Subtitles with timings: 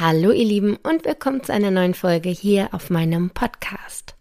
[0.00, 4.14] Hallo ihr Lieben und willkommen zu einer neuen Folge hier auf meinem Podcast.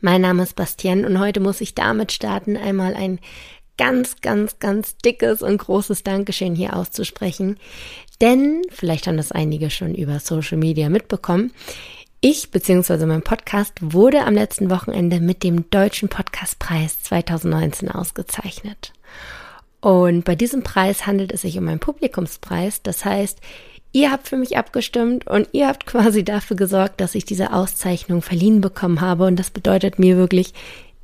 [0.00, 3.18] Mein Name ist Bastian und heute muss ich damit starten, einmal ein
[3.76, 7.58] ganz, ganz, ganz dickes und großes Dankeschön hier auszusprechen.
[8.22, 11.52] Denn, vielleicht haben das einige schon über Social Media mitbekommen,
[12.22, 13.04] ich bzw.
[13.04, 18.94] mein Podcast wurde am letzten Wochenende mit dem Deutschen Podcastpreis 2019 ausgezeichnet.
[19.82, 22.82] Und bei diesem Preis handelt es sich um einen Publikumspreis.
[22.82, 23.38] Das heißt,
[23.96, 28.20] Ihr habt für mich abgestimmt und ihr habt quasi dafür gesorgt, dass ich diese Auszeichnung
[28.20, 29.24] verliehen bekommen habe.
[29.24, 30.52] Und das bedeutet mir wirklich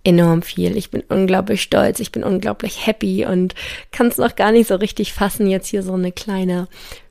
[0.05, 0.77] enorm viel.
[0.77, 3.55] Ich bin unglaublich stolz, ich bin unglaublich happy und
[3.93, 6.69] kann es noch gar nicht so richtig fassen, jetzt hier so eine kleine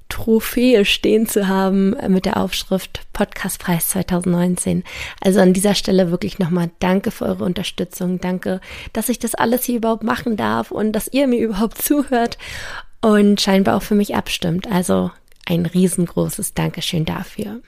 [0.07, 4.83] Trophäe stehen zu haben mit der Aufschrift Podcastpreis 2019.
[5.19, 8.21] Also an dieser Stelle wirklich nochmal danke für eure Unterstützung.
[8.21, 8.61] Danke,
[8.93, 12.37] dass ich das alles hier überhaupt machen darf und dass ihr mir überhaupt zuhört
[13.01, 14.71] und scheinbar auch für mich abstimmt.
[14.71, 15.09] Also
[15.51, 17.59] ein riesengroßes Dankeschön dafür.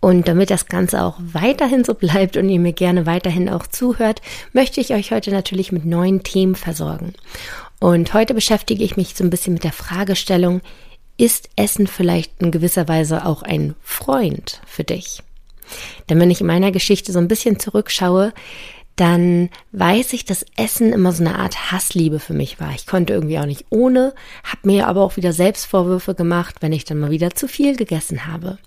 [0.00, 4.22] Und damit das Ganze auch weiterhin so bleibt und ihr mir gerne weiterhin auch zuhört,
[4.52, 7.14] möchte ich euch heute natürlich mit neuen Themen versorgen.
[7.80, 10.60] Und heute beschäftige ich mich so ein bisschen mit der Fragestellung,
[11.16, 15.22] ist Essen vielleicht in gewisser Weise auch ein Freund für dich?
[16.08, 18.32] Denn wenn ich in meiner Geschichte so ein bisschen zurückschaue,
[18.98, 22.72] dann weiß ich, dass Essen immer so eine Art Hassliebe für mich war.
[22.74, 26.84] Ich konnte irgendwie auch nicht ohne, habe mir aber auch wieder Selbstvorwürfe gemacht, wenn ich
[26.84, 28.58] dann mal wieder zu viel gegessen habe.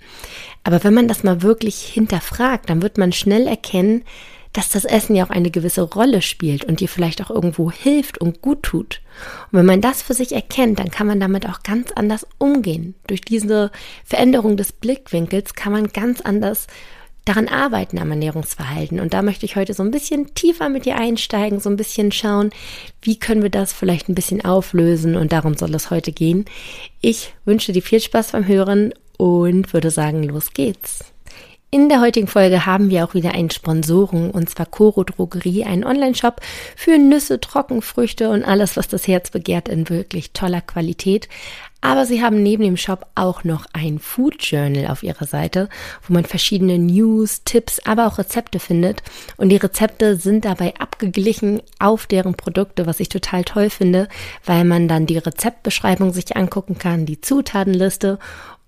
[0.64, 4.04] Aber wenn man das mal wirklich hinterfragt, dann wird man schnell erkennen,
[4.54, 8.18] dass das Essen ja auch eine gewisse Rolle spielt und dir vielleicht auch irgendwo hilft
[8.18, 9.02] und gut tut.
[9.52, 12.96] Und wenn man das für sich erkennt, dann kann man damit auch ganz anders umgehen.
[13.08, 13.72] Durch diese
[14.06, 16.68] Veränderung des Blickwinkels kann man ganz anders
[17.26, 19.00] daran arbeiten am Ernährungsverhalten.
[19.00, 22.12] Und da möchte ich heute so ein bisschen tiefer mit dir einsteigen, so ein bisschen
[22.12, 22.50] schauen,
[23.02, 25.16] wie können wir das vielleicht ein bisschen auflösen.
[25.16, 26.46] Und darum soll es heute gehen.
[27.02, 31.11] Ich wünsche dir viel Spaß beim Hören und würde sagen, los geht's.
[31.74, 35.86] In der heutigen Folge haben wir auch wieder einen Sponsoren und zwar Coro Drogerie, ein
[35.86, 36.42] Online-Shop
[36.76, 41.30] für Nüsse, Trockenfrüchte und alles, was das Herz begehrt in wirklich toller Qualität.
[41.80, 45.70] Aber sie haben neben dem Shop auch noch ein Food Journal auf ihrer Seite,
[46.06, 49.02] wo man verschiedene News, Tipps, aber auch Rezepte findet.
[49.38, 54.10] Und die Rezepte sind dabei abgeglichen auf deren Produkte, was ich total toll finde,
[54.46, 58.20] weil man dann die Rezeptbeschreibung sich angucken kann, die Zutatenliste.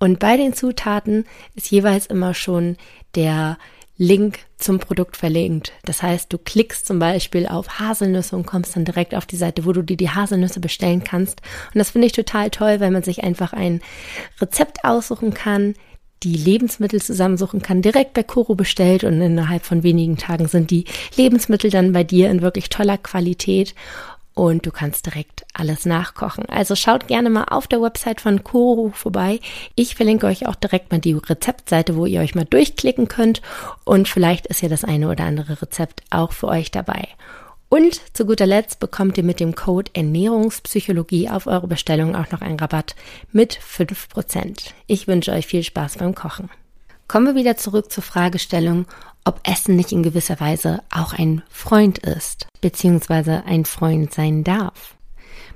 [0.04, 1.24] Und bei den Zutaten
[1.56, 2.76] ist jeweils immer schon
[3.16, 3.58] der
[3.96, 5.72] Link zum Produkt verlinkt.
[5.86, 9.64] Das heißt, du klickst zum Beispiel auf Haselnüsse und kommst dann direkt auf die Seite,
[9.64, 11.42] wo du dir die Haselnüsse bestellen kannst.
[11.74, 13.80] Und das finde ich total toll, weil man sich einfach ein
[14.42, 15.74] Rezept aussuchen kann,
[16.24, 20.84] die Lebensmittel zusammensuchen kann, direkt bei Koro bestellt und innerhalb von wenigen Tagen sind die
[21.16, 23.74] Lebensmittel dann bei dir in wirklich toller Qualität
[24.34, 26.46] und du kannst direkt alles nachkochen.
[26.48, 29.40] Also schaut gerne mal auf der Website von Koro vorbei.
[29.76, 33.42] Ich verlinke euch auch direkt mal die Rezeptseite, wo ihr euch mal durchklicken könnt
[33.84, 37.08] und vielleicht ist ja das eine oder andere Rezept auch für euch dabei.
[37.70, 42.42] Und zu guter Letzt bekommt ihr mit dem Code Ernährungspsychologie auf eure Bestellung auch noch
[42.42, 42.96] einen Rabatt
[43.32, 44.70] mit 5%.
[44.86, 46.52] Ich wünsche euch viel Spaß beim Kochen.
[47.08, 48.86] Kommen wir wieder zurück zur Fragestellung,
[49.26, 54.96] ob Essen nicht in gewisser Weise auch ein Freund ist, beziehungsweise ein Freund sein darf.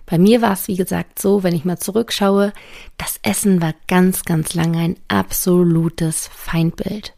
[0.05, 2.53] Bei mir war es, wie gesagt, so, wenn ich mal zurückschaue,
[2.97, 7.13] das Essen war ganz, ganz lange ein absolutes Feindbild.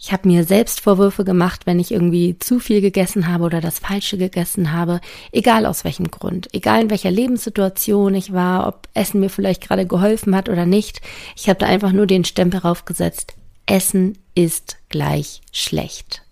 [0.00, 3.80] Ich habe mir selbst Vorwürfe gemacht, wenn ich irgendwie zu viel gegessen habe oder das
[3.80, 5.00] Falsche gegessen habe,
[5.32, 9.86] egal aus welchem Grund, egal in welcher Lebenssituation ich war, ob Essen mir vielleicht gerade
[9.86, 11.00] geholfen hat oder nicht.
[11.34, 13.34] Ich habe da einfach nur den Stempel raufgesetzt,
[13.68, 16.22] Essen ist gleich schlecht.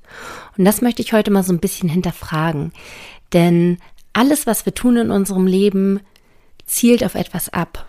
[0.56, 2.72] Und das möchte ich heute mal so ein bisschen hinterfragen.
[3.32, 3.78] Denn
[4.12, 6.00] alles, was wir tun in unserem Leben,
[6.64, 7.86] zielt auf etwas ab.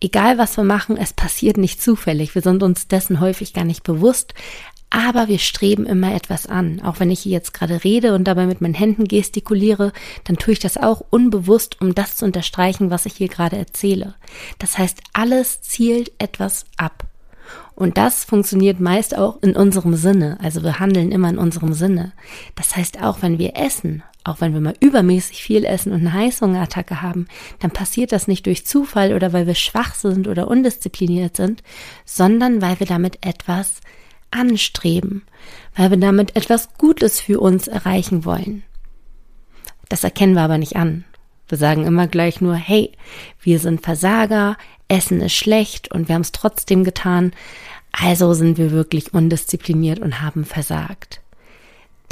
[0.00, 2.34] Egal was wir machen, es passiert nicht zufällig.
[2.34, 4.34] Wir sind uns dessen häufig gar nicht bewusst.
[4.90, 6.82] Aber wir streben immer etwas an.
[6.82, 9.92] Auch wenn ich hier jetzt gerade rede und dabei mit meinen Händen gestikuliere,
[10.24, 14.16] dann tue ich das auch unbewusst, um das zu unterstreichen, was ich hier gerade erzähle.
[14.58, 17.06] Das heißt, alles zielt etwas ab.
[17.74, 20.38] Und das funktioniert meist auch in unserem Sinne.
[20.42, 22.12] Also wir handeln immer in unserem Sinne.
[22.54, 26.12] Das heißt, auch wenn wir essen, auch wenn wir mal übermäßig viel essen und eine
[26.12, 27.26] Heißhungerattacke haben,
[27.58, 31.62] dann passiert das nicht durch Zufall oder weil wir schwach sind oder undiszipliniert sind,
[32.04, 33.80] sondern weil wir damit etwas
[34.30, 35.22] anstreben,
[35.74, 38.62] weil wir damit etwas Gutes für uns erreichen wollen.
[39.88, 41.04] Das erkennen wir aber nicht an.
[41.48, 42.92] Wir sagen immer gleich nur, hey,
[43.42, 44.56] wir sind Versager,
[44.88, 47.32] Essen ist schlecht und wir haben es trotzdem getan,
[47.92, 51.20] also sind wir wirklich undiszipliniert und haben versagt.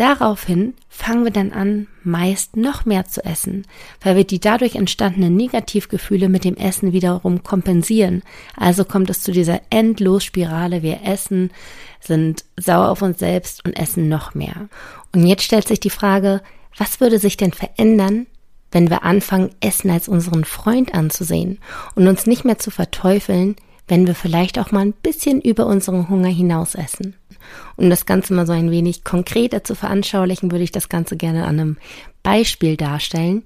[0.00, 3.66] Daraufhin fangen wir dann an, meist noch mehr zu essen,
[4.00, 8.22] weil wir die dadurch entstandenen Negativgefühle mit dem Essen wiederum kompensieren.
[8.56, 10.82] Also kommt es zu dieser Endlosspirale.
[10.82, 11.50] Wir essen,
[12.00, 14.70] sind sauer auf uns selbst und essen noch mehr.
[15.14, 16.40] Und jetzt stellt sich die Frage,
[16.78, 18.26] was würde sich denn verändern,
[18.72, 21.58] wenn wir anfangen, Essen als unseren Freund anzusehen
[21.94, 23.56] und uns nicht mehr zu verteufeln,
[23.90, 27.16] wenn wir vielleicht auch mal ein bisschen über unseren Hunger hinaus essen.
[27.76, 31.44] Um das Ganze mal so ein wenig konkreter zu veranschaulichen, würde ich das Ganze gerne
[31.44, 31.76] an einem
[32.22, 33.42] Beispiel darstellen.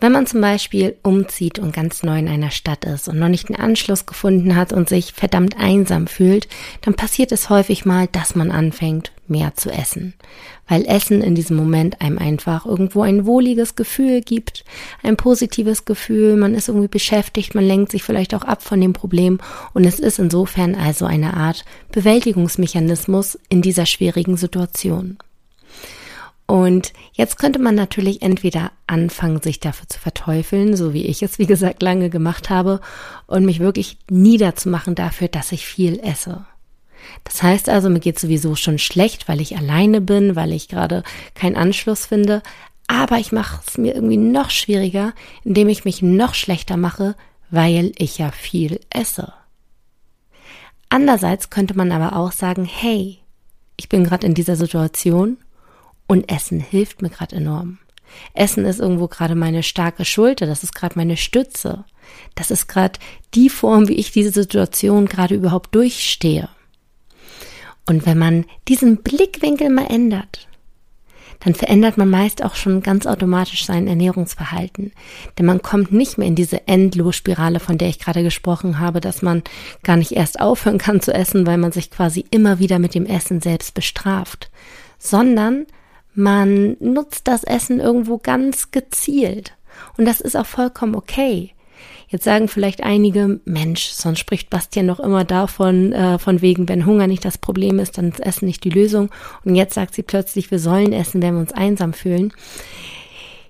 [0.00, 3.48] Wenn man zum Beispiel umzieht und ganz neu in einer Stadt ist und noch nicht
[3.48, 6.48] einen Anschluss gefunden hat und sich verdammt einsam fühlt,
[6.82, 10.14] dann passiert es häufig mal, dass man anfängt, mehr zu essen.
[10.68, 14.64] Weil Essen in diesem Moment einem einfach irgendwo ein wohliges Gefühl gibt,
[15.02, 18.92] ein positives Gefühl, man ist irgendwie beschäftigt, man lenkt sich vielleicht auch ab von dem
[18.92, 19.38] Problem
[19.72, 25.18] und es ist insofern also eine Art Bewältigungsmechanismus in dieser schwierigen Situation.
[26.46, 31.38] Und jetzt könnte man natürlich entweder anfangen, sich dafür zu verteufeln, so wie ich es,
[31.38, 32.80] wie gesagt, lange gemacht habe,
[33.26, 36.44] und mich wirklich niederzumachen dafür, dass ich viel esse.
[37.24, 41.02] Das heißt also, mir geht sowieso schon schlecht, weil ich alleine bin, weil ich gerade
[41.34, 42.42] keinen Anschluss finde,
[42.86, 47.14] aber ich mache es mir irgendwie noch schwieriger, indem ich mich noch schlechter mache,
[47.50, 49.32] weil ich ja viel esse.
[50.88, 53.18] Andererseits könnte man aber auch sagen, hey,
[53.76, 55.38] ich bin gerade in dieser Situation
[56.06, 57.78] und Essen hilft mir gerade enorm.
[58.34, 61.84] Essen ist irgendwo gerade meine starke Schulter, das ist gerade meine Stütze.
[62.34, 62.98] Das ist gerade
[63.34, 66.48] die Form, wie ich diese Situation gerade überhaupt durchstehe.
[67.86, 70.48] Und wenn man diesen Blickwinkel mal ändert,
[71.40, 74.92] dann verändert man meist auch schon ganz automatisch sein Ernährungsverhalten.
[75.38, 79.20] Denn man kommt nicht mehr in diese Endlosspirale, von der ich gerade gesprochen habe, dass
[79.20, 79.42] man
[79.82, 83.04] gar nicht erst aufhören kann zu essen, weil man sich quasi immer wieder mit dem
[83.04, 84.50] Essen selbst bestraft,
[84.98, 85.66] sondern
[86.14, 89.54] man nutzt das Essen irgendwo ganz gezielt.
[89.98, 91.53] Und das ist auch vollkommen okay.
[92.14, 96.86] Jetzt sagen vielleicht einige, Mensch, sonst spricht Bastian doch immer davon, äh, von wegen, wenn
[96.86, 99.10] Hunger nicht das Problem ist, dann ist Essen nicht die Lösung.
[99.44, 102.32] Und jetzt sagt sie plötzlich, wir sollen essen, wenn wir uns einsam fühlen.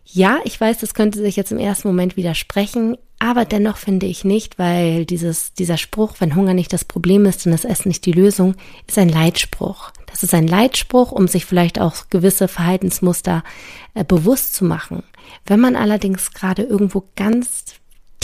[0.07, 4.25] Ja, ich weiß, das könnte sich jetzt im ersten Moment widersprechen, aber dennoch finde ich
[4.25, 8.07] nicht, weil dieses, dieser Spruch, wenn Hunger nicht das Problem ist, dann ist Essen nicht
[8.07, 8.55] die Lösung,
[8.87, 9.91] ist ein Leitspruch.
[10.07, 13.45] Das ist ein Leitspruch, um sich vielleicht auch gewisse Verhaltensmuster
[13.93, 15.03] äh, bewusst zu machen.
[15.45, 17.67] Wenn man allerdings gerade irgendwo ganz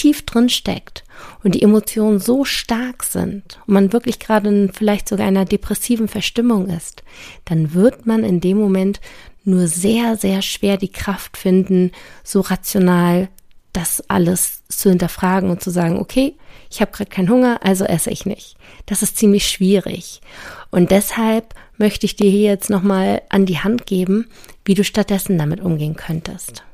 [0.01, 1.05] tief drin steckt
[1.45, 6.09] und die Emotionen so stark sind und man wirklich gerade in vielleicht sogar einer depressiven
[6.09, 7.03] Verstimmung ist,
[7.45, 9.01] dann wird man in dem Moment
[9.45, 11.93] nur sehr, sehr schwer die Kraft finden,
[12.25, 13.29] so rational
[13.75, 16.35] das alles zu hinterfragen und zu sagen, okay,
[16.71, 18.57] ich habe gerade keinen Hunger, also esse ich nicht.
[18.87, 20.23] Das ist ziemlich schwierig.
[20.71, 24.29] Und deshalb möchte ich dir hier jetzt nochmal an die Hand geben,
[24.65, 26.65] wie du stattdessen damit umgehen könntest.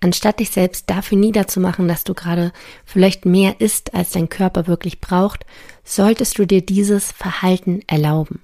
[0.00, 2.52] Anstatt dich selbst dafür niederzumachen, dass du gerade
[2.84, 5.44] vielleicht mehr isst, als dein Körper wirklich braucht,
[5.84, 8.40] solltest du dir dieses Verhalten erlauben.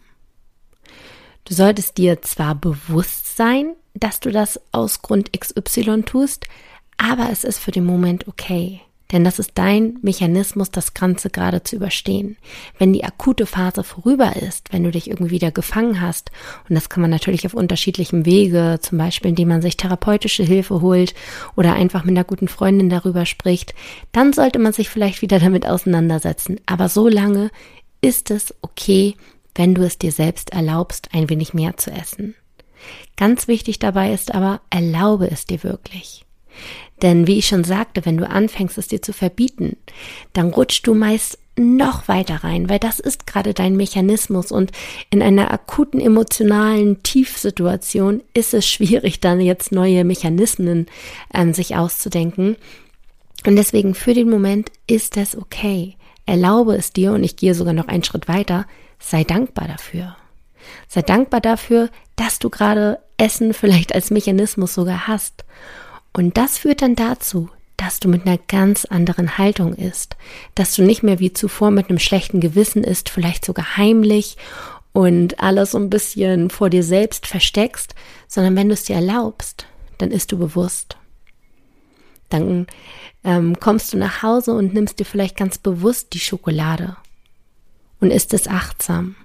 [1.45, 6.47] Du solltest dir zwar bewusst sein, dass du das aus Grund XY tust,
[6.97, 8.81] aber es ist für den Moment okay.
[9.15, 12.37] Denn das ist dein Mechanismus, das Ganze gerade zu überstehen.
[12.81, 16.33] Wenn die akute Phase vorüber ist, wenn du dich irgendwie wieder gefangen hast,
[16.69, 20.81] und das kann man natürlich auf unterschiedlichem Wege, zum Beispiel indem man sich therapeutische Hilfe
[20.81, 21.15] holt
[21.55, 23.73] oder einfach mit einer guten Freundin darüber spricht,
[24.11, 26.61] dann sollte man sich vielleicht wieder damit auseinandersetzen.
[26.67, 27.53] Aber so lange
[28.01, 29.15] ist es okay,
[29.55, 32.35] wenn du es dir selbst erlaubst, ein wenig mehr zu essen.
[33.17, 36.24] Ganz wichtig dabei ist aber, erlaube es dir wirklich.
[37.03, 39.77] Denn wie ich schon sagte, wenn du anfängst, es dir zu verbieten,
[40.33, 44.73] dann rutschst du meist noch weiter rein, weil das ist gerade dein Mechanismus und
[45.11, 50.87] in einer akuten emotionalen Tiefsituation ist es schwierig, dann jetzt neue Mechanismen
[51.33, 52.57] ähm, sich auszudenken.
[53.47, 55.97] Und deswegen für den Moment ist es okay.
[56.27, 58.67] Erlaube es dir und ich gehe sogar noch einen Schritt weiter.
[58.99, 60.17] Sei dankbar dafür.
[60.89, 65.45] Sei dankbar dafür, dass du gerade Essen vielleicht als Mechanismus sogar hast
[66.15, 70.17] und das führt dann dazu, dass du mit einer ganz anderen Haltung isst,
[70.55, 74.37] dass du nicht mehr wie zuvor mit einem schlechten Gewissen isst, vielleicht sogar heimlich
[74.93, 77.95] und alles so ein bisschen vor dir selbst versteckst,
[78.29, 79.67] sondern wenn du es dir erlaubst,
[79.99, 80.97] dann isst du bewusst.
[82.29, 82.69] Dann
[83.25, 86.97] ähm, kommst du nach Hause und nimmst dir vielleicht ganz bewusst die Schokolade
[88.01, 89.17] und isst es achtsam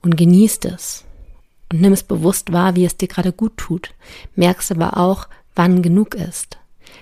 [0.00, 1.04] und genießt es
[1.70, 3.90] und nimm es bewusst wahr, wie es dir gerade gut tut.
[4.34, 6.58] Merkst aber auch, wann genug ist.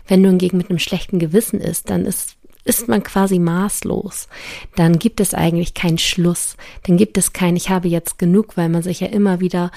[0.07, 4.29] Wenn du hingegen mit einem schlechten Gewissen isst, dann ist ist man quasi maßlos.
[4.77, 6.57] Dann gibt es eigentlich keinen Schluss.
[6.85, 9.71] Dann gibt es kein, ich habe jetzt genug, weil man sich ja immer wieder,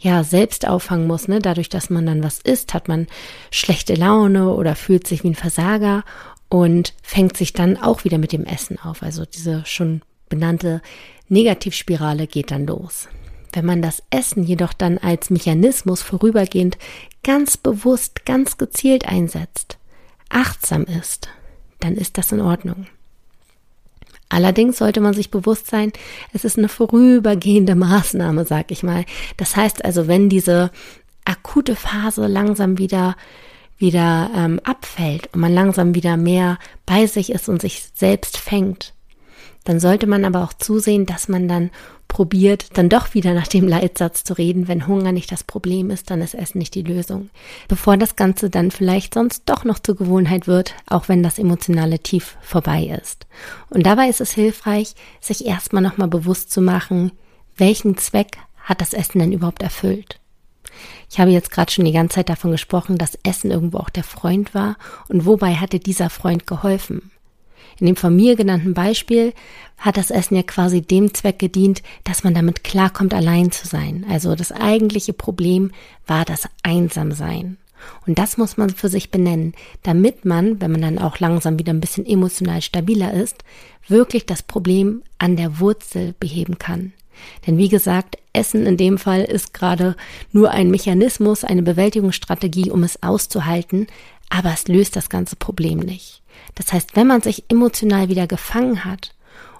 [0.00, 1.38] ja, selbst auffangen muss, ne?
[1.38, 3.06] Dadurch, dass man dann was isst, hat man
[3.50, 6.04] schlechte Laune oder fühlt sich wie ein Versager
[6.48, 9.02] und fängt sich dann auch wieder mit dem Essen auf.
[9.02, 10.82] Also diese schon benannte
[11.28, 13.08] Negativspirale geht dann los.
[13.52, 16.78] Wenn man das Essen jedoch dann als Mechanismus vorübergehend
[17.22, 19.78] ganz bewusst, ganz gezielt einsetzt,
[20.28, 21.28] achtsam ist,
[21.80, 22.86] dann ist das in Ordnung.
[24.28, 25.92] Allerdings sollte man sich bewusst sein,
[26.32, 29.04] es ist eine vorübergehende Maßnahme, sag ich mal.
[29.36, 30.70] Das heißt also, wenn diese
[31.26, 33.14] akute Phase langsam wieder
[33.82, 38.94] wieder ähm, abfällt und man langsam wieder mehr bei sich ist und sich selbst fängt,
[39.64, 41.70] dann sollte man aber auch zusehen, dass man dann
[42.08, 46.10] probiert, dann doch wieder nach dem Leitsatz zu reden, wenn Hunger nicht das Problem ist,
[46.10, 47.30] dann ist Essen nicht die Lösung.
[47.68, 52.00] Bevor das Ganze dann vielleicht sonst doch noch zur Gewohnheit wird, auch wenn das emotionale
[52.00, 53.26] Tief vorbei ist.
[53.70, 57.12] Und dabei ist es hilfreich, sich erstmal nochmal bewusst zu machen,
[57.56, 60.20] welchen Zweck hat das Essen denn überhaupt erfüllt?
[61.10, 64.04] Ich habe jetzt gerade schon die ganze Zeit davon gesprochen, dass Essen irgendwo auch der
[64.04, 64.76] Freund war
[65.08, 67.10] und wobei hatte dieser Freund geholfen?
[67.78, 69.32] In dem von mir genannten Beispiel
[69.78, 74.06] hat das Essen ja quasi dem Zweck gedient, dass man damit klarkommt, allein zu sein.
[74.08, 75.72] Also das eigentliche Problem
[76.06, 77.56] war das Einsamsein.
[78.06, 81.72] Und das muss man für sich benennen, damit man, wenn man dann auch langsam wieder
[81.72, 83.44] ein bisschen emotional stabiler ist,
[83.88, 86.92] wirklich das Problem an der Wurzel beheben kann.
[87.46, 89.96] Denn wie gesagt, Essen in dem Fall ist gerade
[90.32, 93.86] nur ein Mechanismus, eine Bewältigungsstrategie, um es auszuhalten,
[94.30, 96.21] aber es löst das ganze Problem nicht.
[96.54, 99.14] Das heißt, wenn man sich emotional wieder gefangen hat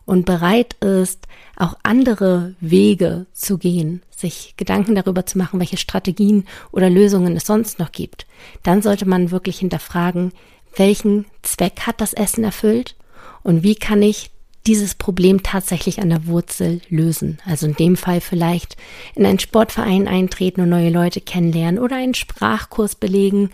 [0.04, 1.26] und bereit ist,
[1.56, 7.46] auch andere Wege zu gehen, sich Gedanken darüber zu machen, welche Strategien oder Lösungen es
[7.46, 8.26] sonst noch gibt,
[8.62, 10.32] dann sollte man wirklich hinterfragen,
[10.76, 12.96] welchen Zweck hat das Essen erfüllt
[13.42, 14.30] und wie kann ich
[14.66, 17.38] dieses Problem tatsächlich an der Wurzel lösen.
[17.44, 18.76] Also in dem Fall vielleicht
[19.14, 23.50] in einen Sportverein eintreten und neue Leute kennenlernen oder einen Sprachkurs belegen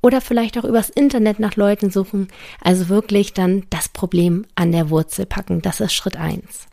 [0.00, 2.28] oder vielleicht auch übers Internet nach Leuten suchen.
[2.60, 5.62] Also wirklich dann das Problem an der Wurzel packen.
[5.62, 6.66] Das ist Schritt eins.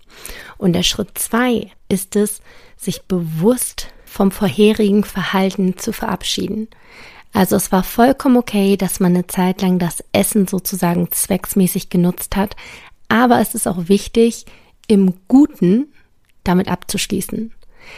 [0.58, 2.41] Und der Schritt zwei ist es,
[2.77, 6.67] sich bewusst vom vorherigen Verhalten zu verabschieden.
[7.34, 12.38] Also es war vollkommen okay, dass man eine Zeit lang das Essen sozusagen zwecksmäßig genutzt
[12.38, 12.55] hat,
[13.10, 14.46] aber es ist auch wichtig,
[14.88, 15.88] im Guten
[16.46, 17.51] damit abzuschließen.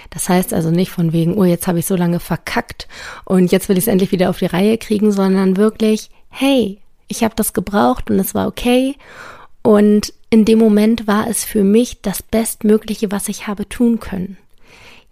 [0.09, 2.87] Das heißt also nicht von wegen, oh, jetzt habe ich so lange verkackt
[3.25, 7.23] und jetzt will ich es endlich wieder auf die Reihe kriegen, sondern wirklich, hey, ich
[7.23, 8.95] habe das gebraucht und es war okay.
[9.61, 14.37] Und in dem Moment war es für mich das Bestmögliche, was ich habe tun können.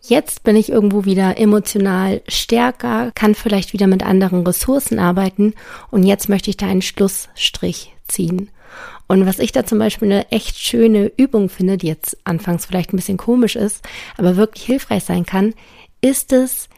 [0.02, 5.54] Jetzt bin ich irgendwo wieder emotional stärker, kann vielleicht wieder mit anderen Ressourcen arbeiten
[5.90, 8.50] und jetzt möchte ich da einen Schlussstrich ziehen.
[9.08, 12.94] Und was ich da zum Beispiel eine echt schöne Übung finde, die jetzt anfangs vielleicht
[12.94, 13.86] ein bisschen komisch ist,
[14.18, 15.54] aber wirklich hilfreich sein kann,
[16.02, 16.70] ist es,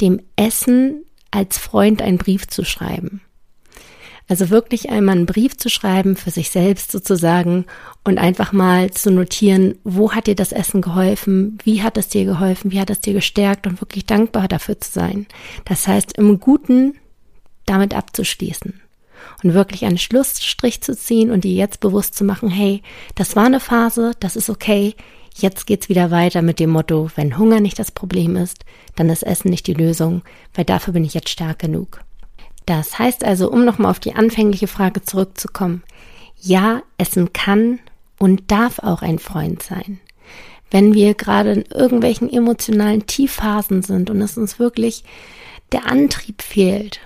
[0.00, 3.20] dem Essen als Freund einen Brief zu schreiben.
[4.26, 7.66] Also wirklich einmal einen Brief zu schreiben für sich selbst sozusagen
[8.04, 12.24] und einfach mal zu notieren, wo hat dir das Essen geholfen, wie hat es dir
[12.24, 15.26] geholfen, wie hat es dir gestärkt und wirklich dankbar dafür zu sein.
[15.66, 16.94] Das heißt, im Guten
[17.66, 18.80] damit abzuschließen
[19.42, 22.82] und wirklich einen Schlussstrich zu ziehen und dir jetzt bewusst zu machen, hey,
[23.14, 24.94] das war eine Phase, das ist okay,
[25.36, 28.64] jetzt geht's wieder weiter mit dem Motto, wenn Hunger nicht das Problem ist,
[28.96, 30.22] dann ist Essen nicht die Lösung,
[30.54, 32.00] weil dafür bin ich jetzt stark genug.
[32.66, 35.82] Das heißt also, um nochmal auf die anfängliche Frage zurückzukommen,
[36.40, 37.80] ja, Essen kann
[38.18, 40.00] und darf auch ein Freund sein.
[40.70, 45.04] Wenn wir gerade in irgendwelchen emotionalen Tiefphasen sind und es uns wirklich
[45.72, 47.00] der Antrieb fehlt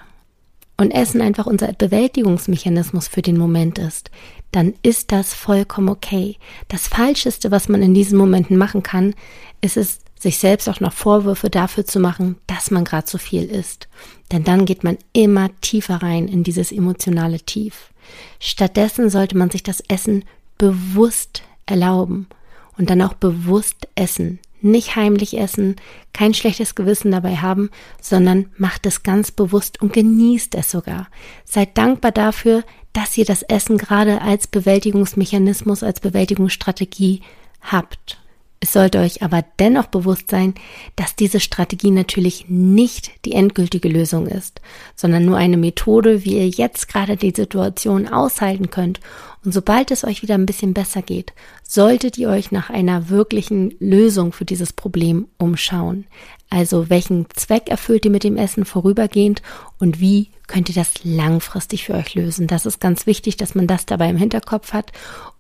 [0.78, 4.11] und Essen einfach unser Bewältigungsmechanismus für den Moment ist,
[4.52, 6.37] dann ist das vollkommen okay.
[6.68, 9.14] Das Falscheste, was man in diesen Momenten machen kann,
[9.61, 13.44] ist es, sich selbst auch noch Vorwürfe dafür zu machen, dass man gerade so viel
[13.44, 13.88] isst.
[14.32, 17.92] Denn dann geht man immer tiefer rein in dieses emotionale Tief.
[18.40, 20.25] Stattdessen sollte man sich das Essen
[20.56, 22.26] bewusst erlauben
[22.76, 24.40] und dann auch bewusst essen.
[24.60, 25.76] Nicht heimlich essen,
[26.12, 31.08] kein schlechtes Gewissen dabei haben, sondern macht es ganz bewusst und genießt es sogar.
[31.44, 37.22] Seid dankbar dafür, dass ihr das Essen gerade als Bewältigungsmechanismus, als Bewältigungsstrategie
[37.60, 38.18] habt.
[38.60, 40.54] Es sollte euch aber dennoch bewusst sein,
[40.96, 44.60] dass diese Strategie natürlich nicht die endgültige Lösung ist,
[44.96, 48.98] sondern nur eine Methode, wie ihr jetzt gerade die Situation aushalten könnt.
[49.44, 53.76] Und sobald es euch wieder ein bisschen besser geht, solltet ihr euch nach einer wirklichen
[53.78, 56.06] Lösung für dieses Problem umschauen.
[56.50, 59.40] Also welchen Zweck erfüllt ihr mit dem Essen vorübergehend
[59.78, 62.48] und wie könnt ihr das langfristig für euch lösen?
[62.48, 64.90] Das ist ganz wichtig, dass man das dabei im Hinterkopf hat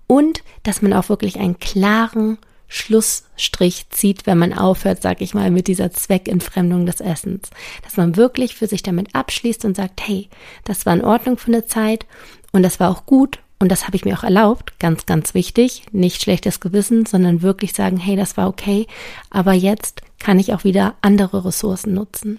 [0.06, 5.50] und dass man auch wirklich einen klaren Schlussstrich zieht, wenn man aufhört, sag ich mal,
[5.50, 7.50] mit dieser Zweckentfremdung des Essens.
[7.82, 10.28] Dass man wirklich für sich damit abschließt und sagt, hey,
[10.64, 12.06] das war in Ordnung für eine Zeit
[12.52, 15.82] und das war auch gut und das habe ich mir auch erlaubt, ganz, ganz wichtig,
[15.90, 18.86] nicht schlechtes Gewissen, sondern wirklich sagen, hey, das war okay,
[19.30, 22.38] aber jetzt kann ich auch wieder andere Ressourcen nutzen.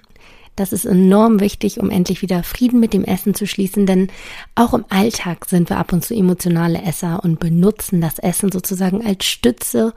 [0.59, 4.09] Das ist enorm wichtig, um endlich wieder Frieden mit dem Essen zu schließen, denn
[4.55, 9.05] auch im Alltag sind wir ab und zu emotionale Esser und benutzen das Essen sozusagen
[9.05, 9.93] als Stütze,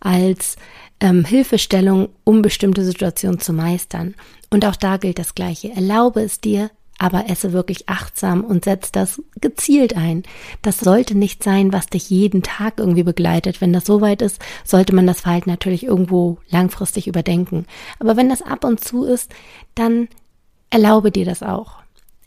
[0.00, 0.56] als
[1.00, 4.14] ähm, Hilfestellung, um bestimmte Situationen zu meistern.
[4.50, 5.70] Und auch da gilt das Gleiche.
[5.70, 6.70] Erlaube es dir,
[7.02, 10.22] aber esse wirklich achtsam und setz das gezielt ein.
[10.62, 13.60] Das sollte nicht sein, was dich jeden Tag irgendwie begleitet.
[13.60, 17.66] Wenn das soweit ist, sollte man das Verhalten natürlich irgendwo langfristig überdenken.
[17.98, 19.34] Aber wenn das ab und zu ist,
[19.74, 20.06] dann
[20.70, 21.78] erlaube dir das auch.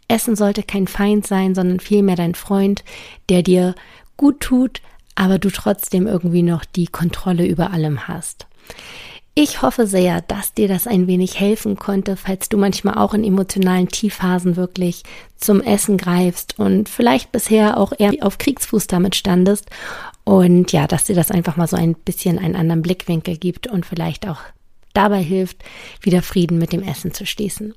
[0.10, 2.84] Essen sollte kein Feind sein, sondern vielmehr dein Freund,
[3.30, 3.76] der dir
[4.18, 4.82] gut tut,
[5.16, 8.46] aber du trotzdem irgendwie noch die Kontrolle über allem hast.
[9.38, 13.26] Ich hoffe sehr, dass dir das ein wenig helfen konnte, falls du manchmal auch in
[13.26, 15.04] emotionalen Tiefphasen wirklich
[15.36, 19.70] zum Essen greifst und vielleicht bisher auch eher auf Kriegsfuß damit standest.
[20.24, 23.86] Und ja, dass dir das einfach mal so ein bisschen einen anderen Blickwinkel gibt und
[23.86, 24.40] vielleicht auch
[24.94, 25.58] dabei hilft,
[26.00, 27.74] wieder Frieden mit dem Essen zu schließen.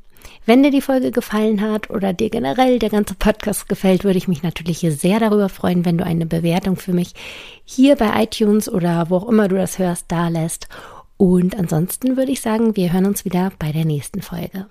[0.47, 4.29] Wenn dir die Folge gefallen hat oder dir generell der ganze Podcast gefällt, würde ich
[4.29, 7.15] mich natürlich hier sehr darüber freuen, wenn du eine Bewertung für mich
[7.65, 10.69] hier bei iTunes oder wo auch immer du das hörst, da lässt.
[11.19, 14.69] Und ansonsten würde ich sagen, wir hören uns wieder bei der nächsten Folge.